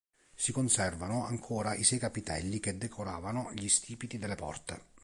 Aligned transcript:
Si 0.33 0.51
conservano 0.51 1.25
ancora 1.27 1.75
i 1.75 1.83
sei 1.83 1.99
capitelli 1.99 2.59
che 2.59 2.75
decoravano 2.75 3.51
gli 3.53 3.69
stipiti 3.69 4.17
delle 4.17 4.33
porte. 4.33 4.85